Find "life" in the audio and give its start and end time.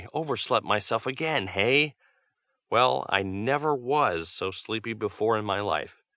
5.61-6.01